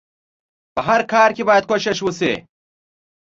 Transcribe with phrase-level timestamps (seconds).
[0.75, 2.33] په هر کار کې بايد کوښښ وشئ.